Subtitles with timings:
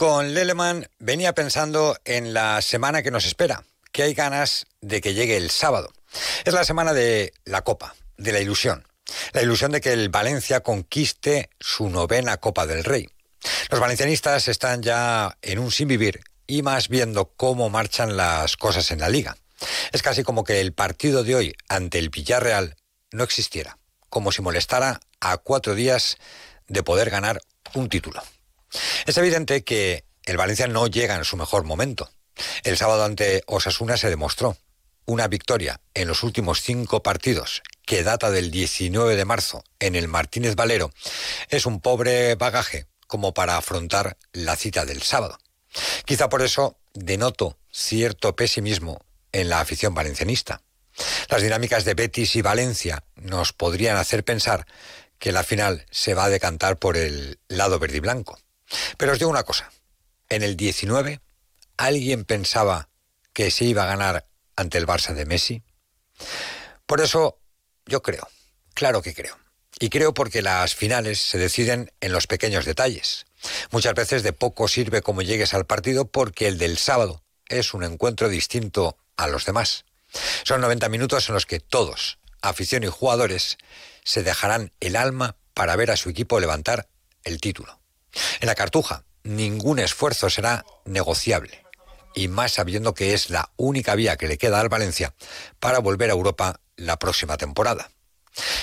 [0.00, 5.12] con Leleman venía pensando en la semana que nos espera, que hay ganas de que
[5.12, 5.92] llegue el sábado.
[6.46, 8.88] Es la semana de la Copa, de la ilusión.
[9.34, 13.10] La ilusión de que el Valencia conquiste su novena Copa del Rey.
[13.68, 18.90] Los valencianistas están ya en un sin vivir y más viendo cómo marchan las cosas
[18.92, 19.36] en la liga.
[19.92, 22.76] Es casi como que el partido de hoy ante el Villarreal
[23.12, 23.76] no existiera,
[24.08, 26.16] como si molestara a cuatro días
[26.68, 27.42] de poder ganar
[27.74, 28.22] un título.
[29.06, 32.10] Es evidente que el Valencia no llega en su mejor momento.
[32.62, 34.56] El sábado ante Osasuna se demostró
[35.06, 40.06] una victoria en los últimos cinco partidos que data del 19 de marzo en el
[40.06, 40.92] Martínez Valero
[41.48, 45.38] es un pobre bagaje como para afrontar la cita del sábado.
[46.04, 49.00] Quizá por eso denoto cierto pesimismo
[49.32, 50.62] en la afición valencianista.
[51.28, 54.66] Las dinámicas de Betis y Valencia nos podrían hacer pensar
[55.18, 58.38] que la final se va a decantar por el lado verde y blanco.
[58.96, 59.70] Pero os digo una cosa,
[60.28, 61.20] en el 19,
[61.76, 62.88] ¿alguien pensaba
[63.32, 65.62] que se iba a ganar ante el Barça de Messi?
[66.86, 67.40] Por eso
[67.86, 68.28] yo creo,
[68.74, 69.38] claro que creo.
[69.78, 73.24] Y creo porque las finales se deciden en los pequeños detalles.
[73.70, 77.84] Muchas veces de poco sirve cómo llegues al partido porque el del sábado es un
[77.84, 79.86] encuentro distinto a los demás.
[80.44, 83.58] Son 90 minutos en los que todos, afición y jugadores,
[84.04, 86.88] se dejarán el alma para ver a su equipo levantar
[87.24, 87.79] el título.
[88.40, 91.64] En la cartuja, ningún esfuerzo será negociable,
[92.14, 95.14] y más sabiendo que es la única vía que le queda al Valencia
[95.58, 97.90] para volver a Europa la próxima temporada.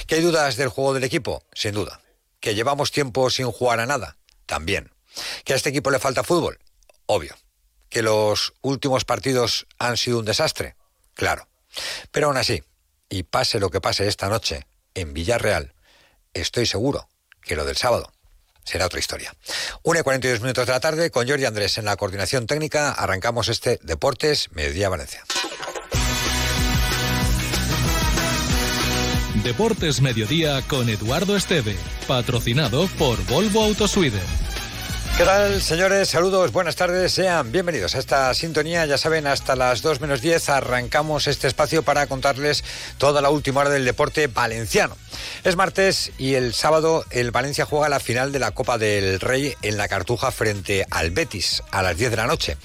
[0.06, 1.44] ¿Que hay dudas del juego del equipo?
[1.54, 2.02] Sin duda.
[2.40, 4.18] ¿Que llevamos tiempo sin jugar a nada?
[4.46, 4.92] También.
[5.44, 6.60] ¿Que a este equipo le falta fútbol?
[7.06, 7.36] Obvio.
[7.90, 10.76] ¿Que los últimos partidos han sido un desastre?
[11.14, 11.48] Claro.
[12.12, 12.64] Pero aún así,
[13.10, 15.74] y pase lo que pase esta noche en Villarreal,
[16.34, 17.08] estoy seguro
[17.42, 18.12] que lo del sábado
[18.68, 19.34] será otra historia.
[19.84, 22.92] 1 y 42 minutos de la tarde con Jordi Andrés en la coordinación técnica.
[22.92, 25.24] Arrancamos este Deportes Mediodía Valencia.
[29.44, 34.47] Deportes Mediodía con Eduardo Esteve, patrocinado por Volvo Autosweden.
[35.18, 36.10] ¿Qué tal, señores?
[36.10, 38.86] Saludos, buenas tardes, sean bienvenidos a esta sintonía.
[38.86, 42.64] Ya saben, hasta las 2 menos 10 arrancamos este espacio para contarles
[43.00, 44.96] toda la última hora del deporte valenciano.
[45.44, 49.56] Es martes y el sábado el Valencia juega la final de la Copa del Rey
[49.64, 52.58] en la Cartuja frente al Betis a las 10 de la noche.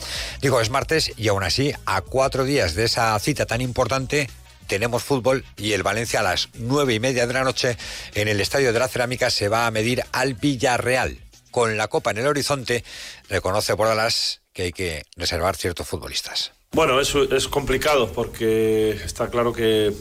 [0.43, 4.29] Digo, es martes y aún así, a cuatro días de esa cita tan importante,
[4.67, 7.79] tenemos fútbol y el Valencia a las nueve y media de la noche
[8.15, 11.17] en el Estadio de la Cerámica se va a medir al Villarreal
[11.53, 12.83] con la Copa en el horizonte,
[13.29, 16.53] reconoce Bordalas que hay que reservar ciertos futbolistas.
[16.73, 19.93] Bueno, eso es complicado porque está claro que,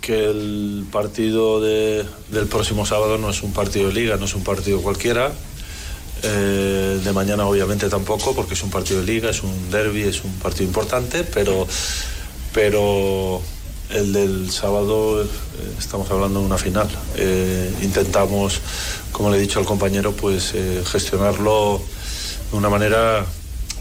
[0.00, 4.34] que el partido de, del próximo sábado no es un partido de liga, no es
[4.34, 5.32] un partido cualquiera.
[6.22, 10.24] Eh, de mañana obviamente tampoco porque es un partido de liga, es un derby, es
[10.24, 11.66] un partido importante, pero,
[12.52, 13.42] pero
[13.94, 15.26] el del sábado eh,
[15.78, 16.88] estamos hablando de una final.
[17.16, 18.60] Eh, intentamos,
[19.12, 21.80] como le he dicho al compañero, pues eh, gestionarlo
[22.50, 23.24] de una manera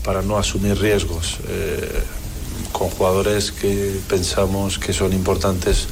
[0.03, 1.37] para no asumir riesgos
[2.73, 5.87] con jugadores que pensamos que son importantes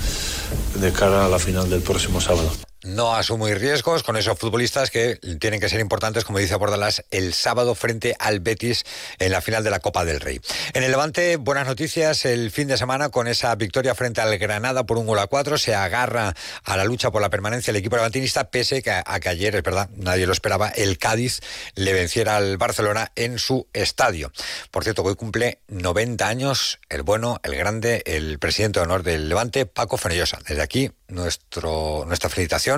[0.75, 2.51] de cara a la final del próximo sábado
[2.83, 7.33] no asumir riesgos con esos futbolistas que tienen que ser importantes, como dice Bordalás, el
[7.33, 8.85] sábado frente al Betis
[9.19, 10.41] en la final de la Copa del Rey.
[10.73, 14.85] En el Levante, buenas noticias el fin de semana con esa victoria frente al Granada
[14.85, 15.57] por un gol a cuatro.
[15.57, 16.33] Se agarra
[16.63, 19.89] a la lucha por la permanencia el equipo levantinista, pese a que ayer, es verdad,
[19.95, 21.41] nadie lo esperaba, el Cádiz
[21.75, 24.31] le venciera al Barcelona en su estadio.
[24.71, 29.29] Por cierto, hoy cumple 90 años el bueno, el grande, el presidente de honor del
[29.29, 30.39] Levante, Paco Fenellosa.
[30.47, 32.70] Desde aquí, nuestro, nuestra felicitación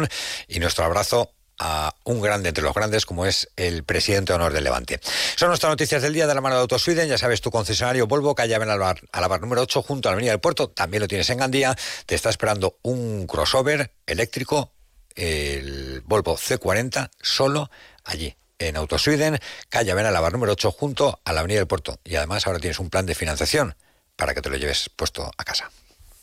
[0.47, 4.53] y nuestro abrazo a un grande entre los grandes como es el presidente de honor
[4.53, 4.99] del Levante.
[5.35, 7.07] Son nuestras noticias del día de la mano de Autosweden.
[7.07, 10.39] Ya sabes, tu concesionario Volvo, calle Alabar, bar número 8, junto a la Avenida del
[10.39, 10.69] Puerto.
[10.69, 11.75] También lo tienes en Gandía.
[12.05, 14.73] Te está esperando un crossover eléctrico,
[15.15, 17.69] el Volvo C40, solo
[18.03, 18.35] allí.
[18.59, 21.99] En Autosweden, calle Alabar número 8, junto a la Avenida del Puerto.
[22.03, 23.75] Y además ahora tienes un plan de financiación
[24.15, 25.69] para que te lo lleves puesto a casa.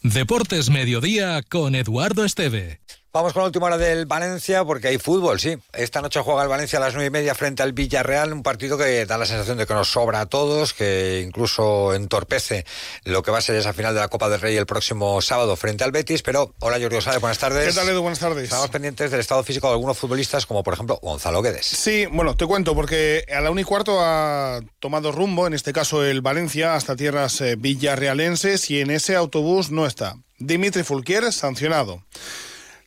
[0.02, 2.80] Deportes Mediodía con Eduardo Esteve.
[3.12, 5.56] Vamos con la última hora del Valencia, porque hay fútbol, sí.
[5.72, 8.78] Esta noche juega el Valencia a las nueve y media frente al Villarreal, un partido
[8.78, 12.64] que da la sensación de que nos sobra a todos, que incluso entorpece
[13.02, 15.56] lo que va a ser esa final de la Copa del Rey el próximo sábado
[15.56, 16.22] frente al Betis.
[16.22, 17.66] Pero, hola Jordi Osade, buenas tardes.
[17.66, 18.00] ¿Qué tal, Edu?
[18.00, 18.44] Buenas tardes.
[18.44, 21.66] Estamos pendientes del estado físico de algunos futbolistas, como por ejemplo Gonzalo Guedes.
[21.66, 25.72] Sí, bueno, te cuento, porque a la 1 y cuarto ha tomado rumbo, en este
[25.72, 30.14] caso el Valencia, hasta tierras eh, villarrealenses, y en ese autobús no está.
[30.38, 32.04] Dimitri Fulquier, sancionado.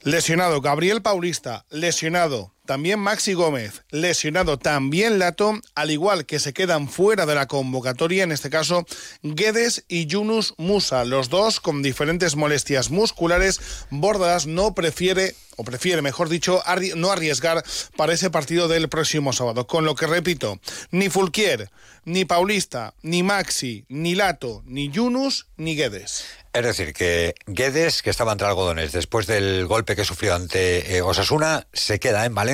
[0.06, 6.88] Lesionado Gabriel Paulista, lesionado también Maxi Gómez, lesionado también Lato, al igual que se quedan
[6.88, 8.86] fuera de la convocatoria, en este caso
[9.22, 13.60] Guedes y Yunus Musa, los dos con diferentes molestias musculares.
[13.90, 16.64] Bordas no prefiere o prefiere, mejor dicho,
[16.96, 17.64] no arriesgar
[17.96, 19.68] para ese partido del próximo sábado.
[19.68, 20.60] Con lo que repito,
[20.92, 21.70] ni Fulquier,
[22.06, 26.26] ni Paulista, ni Maxi, ni Lato, ni Yunus, ni Guedes.
[26.54, 31.02] Es decir, que Guedes, que estaba entre algodones después del golpe que sufrió ante eh,
[31.02, 32.53] Osasuna, se queda en Valencia,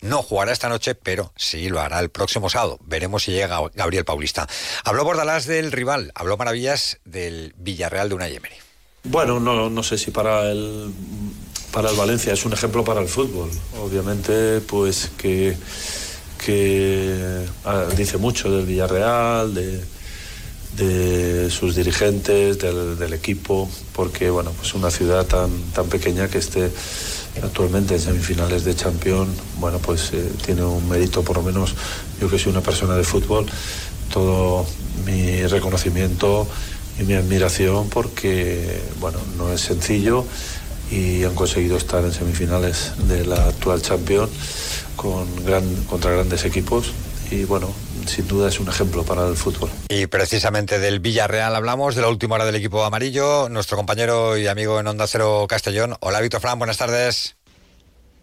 [0.00, 2.78] no jugará esta noche, pero sí lo hará el próximo sábado.
[2.84, 4.46] Veremos si llega Gabriel Paulista.
[4.84, 8.56] Habló Bordalás del rival, habló maravillas del Villarreal de una Emery.
[9.04, 10.92] Bueno, no, no sé si para el,
[11.72, 13.50] para el Valencia es un ejemplo para el fútbol.
[13.80, 15.56] Obviamente, pues que,
[16.44, 19.95] que ah, dice mucho del Villarreal, de
[20.76, 26.70] de sus dirigentes, del, equipo, porque bueno, pues una ciudad tan, tan pequeña que esté
[27.42, 29.28] actualmente en semifinales de Champions,
[29.58, 31.74] bueno, pues eh, tiene un mérito, por lo menos
[32.20, 33.46] yo que soy una persona de fútbol,
[34.12, 34.66] todo
[35.04, 36.46] mi reconocimiento
[36.98, 40.24] y mi admiración porque, bueno, no es sencillo
[40.90, 44.30] y han conseguido estar en semifinales de la actual Champions
[44.94, 46.92] con gran, contra grandes equipos
[47.30, 47.72] y bueno,
[48.06, 49.70] sin duda es un ejemplo para el fútbol.
[49.88, 54.46] Y precisamente del Villarreal hablamos, de la última hora del equipo amarillo, nuestro compañero y
[54.46, 55.96] amigo en Onda Cero Castellón.
[56.00, 57.36] Hola Víctor Fran, buenas tardes.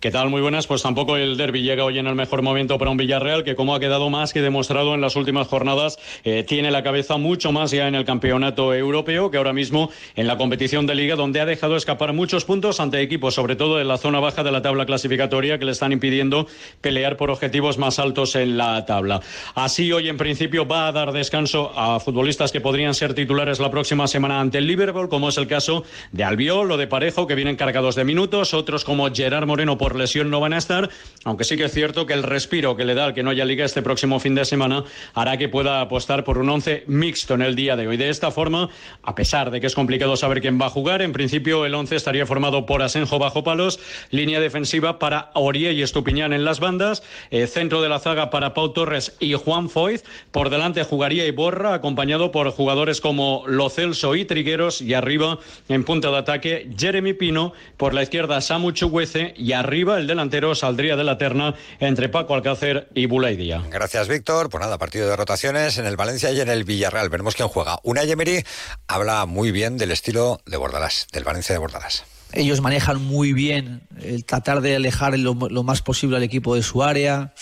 [0.04, 0.30] ¿Qué tal?
[0.30, 0.68] Muy buenas.
[0.68, 3.74] Pues tampoco el derby llega hoy en el mejor momento para un Villarreal que, como
[3.74, 7.72] ha quedado más que demostrado en las últimas jornadas, eh, tiene la cabeza mucho más
[7.72, 11.46] ya en el campeonato europeo que ahora mismo en la competición de liga, donde ha
[11.46, 14.86] dejado escapar muchos puntos ante equipos, sobre todo en la zona baja de la tabla
[14.86, 16.48] clasificatoria, que le están impidiendo
[16.82, 19.22] pelear por objetivos más altos en la tabla.
[19.56, 23.72] Así, hoy en principio va a dar descanso a futbolistas que podrían ser titulares la
[23.72, 27.36] próxima semana ante el Liverpool, como es el caso de Albiol o de Parejo, que
[27.36, 30.90] vienen cargados de minutos, otros como Gerard Moreno por lesión no van a estar,
[31.24, 33.46] aunque sí que es cierto que el respiro que le da al que no haya
[33.46, 37.42] liga este próximo fin de semana hará que pueda apostar por un once mixto en
[37.42, 37.98] el día de hoy.
[37.98, 38.70] De esta forma,
[39.04, 41.96] a pesar de que es complicado saber quién va a jugar, en principio el once
[41.96, 43.80] estaría formado por Asenjo bajo palos,
[44.12, 48.54] línea defensiva para Orie y Estupiñán en las bandas, eh, centro de la zaga para
[48.54, 54.16] Pau Torres y Juan Foyz, por delante jugaría Iborra, acompañado por jugadores como Lo Celso
[54.16, 59.34] y Trigueros, y arriba en punta de ataque Jeremy Pino, por la izquierda Samu Chuguece
[59.38, 63.62] y arriba el delantero saldría de la terna entre Paco Alcácer y Bulaidia.
[63.70, 64.50] Gracias, Víctor.
[64.50, 67.10] Pues nada, partido de rotaciones en el Valencia y en el Villarreal.
[67.10, 67.80] Veremos quién juega.
[67.84, 68.44] Una Emery
[68.88, 72.06] habla muy bien del estilo de Bordalás, del Valencia de Bordalás.
[72.32, 76.82] Ellos manejan muy bien el tratar de alejar lo, más posible al equipo de su
[76.82, 77.34] área,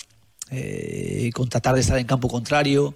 [0.49, 2.95] eh, con tratar de estar en campo contrario.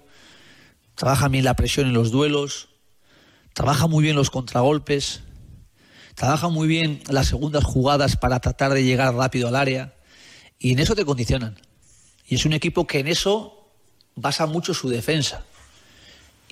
[0.94, 2.68] Trabajan bien la presión en los duelos,
[3.54, 5.22] trabaja muy bien los contragolpes
[6.16, 9.94] trabaja muy bien las segundas jugadas para tratar de llegar rápido al área
[10.58, 11.56] y en eso te condicionan.
[12.26, 13.68] Y es un equipo que en eso
[14.16, 15.44] basa mucho su defensa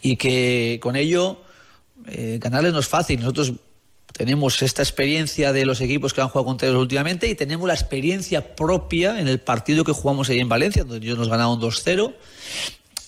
[0.03, 1.41] y que con ello
[2.07, 3.21] eh, ganarles no es fácil.
[3.21, 3.55] Nosotros
[4.13, 7.75] tenemos esta experiencia de los equipos que han jugado contra ellos últimamente y tenemos la
[7.75, 12.15] experiencia propia en el partido que jugamos ahí en Valencia, donde ellos nos ganaron 2-0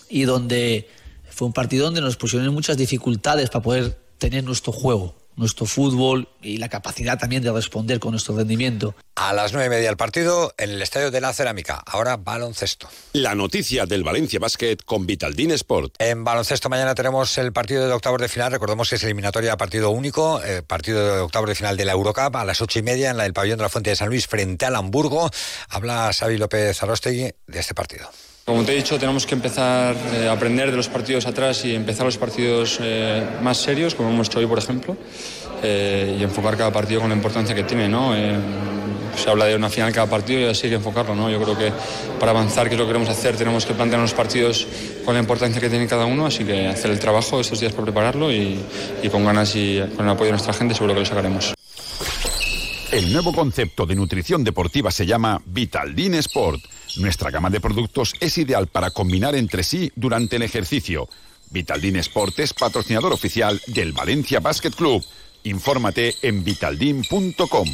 [0.08, 0.88] y donde
[1.28, 6.28] fue un partido donde nos pusieron muchas dificultades para poder tener nuestro juego nuestro fútbol
[6.42, 8.94] y la capacidad también de responder con nuestro rendimiento.
[9.18, 11.82] A las nueve y media el partido en el Estadio de la Cerámica.
[11.86, 12.86] Ahora baloncesto.
[13.14, 15.94] La noticia del Valencia Basket con Vitaldin Sport.
[15.98, 18.52] En baloncesto mañana tenemos el partido de octavos de final.
[18.52, 20.42] Recordemos que es eliminatoria partido único.
[20.44, 23.16] Eh, partido de octavos de final de la Eurocup a las ocho y media en
[23.16, 25.30] la del pabellón de la Fuente de San Luis frente al Hamburgo.
[25.70, 28.10] Habla Xavi López Arostegui de este partido.
[28.46, 31.74] Como te he dicho, tenemos que empezar eh, a aprender de los partidos atrás y
[31.74, 34.96] empezar los partidos eh, más serios, como hemos hecho hoy, por ejemplo,
[35.64, 37.88] eh, y enfocar cada partido con la importancia que tiene.
[37.88, 38.14] ¿no?
[39.16, 41.14] Se habla de una final cada partido y así hay que enfocarlo.
[41.14, 41.30] ¿no?
[41.30, 41.72] Yo creo que
[42.18, 44.66] para avanzar, que es lo que queremos hacer, tenemos que plantear los partidos
[45.04, 47.84] con la importancia que tiene cada uno, así que hacer el trabajo estos días para
[47.84, 48.58] prepararlo y,
[49.02, 51.54] y con ganas y con el apoyo de nuestra gente seguro que lo sacaremos.
[52.92, 56.62] El nuevo concepto de nutrición deportiva se llama Vitaldin Sport.
[56.96, 61.08] Nuestra gama de productos es ideal para combinar entre sí durante el ejercicio.
[61.50, 65.04] Vitaldin Sport es patrocinador oficial del Valencia Basket Club.
[65.42, 67.68] Infórmate en vitaldin.com.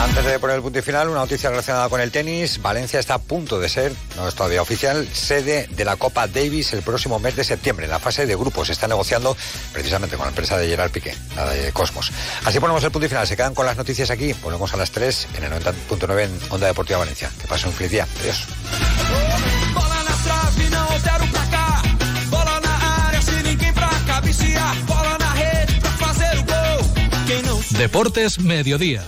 [0.00, 2.62] Antes de poner el punto y final, una noticia relacionada con el tenis.
[2.62, 6.72] Valencia está a punto de ser, no es todavía oficial, sede de la Copa Davis
[6.72, 7.84] el próximo mes de septiembre.
[7.84, 9.36] En la fase de grupos se está negociando
[9.74, 12.12] precisamente con la empresa de Gerard Piqué, la de Cosmos.
[12.46, 13.26] Así ponemos el punto y final.
[13.26, 14.32] Se quedan con las noticias aquí.
[14.42, 17.30] Volvemos a las 3 en el 90.9 en Onda Deportiva Valencia.
[17.38, 18.06] Que pasen un feliz día.
[18.20, 18.46] Adiós.
[27.78, 29.02] Deportes Mediodía